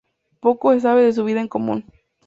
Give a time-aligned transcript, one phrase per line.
[0.39, 1.85] Poco se sabe de su vida en común.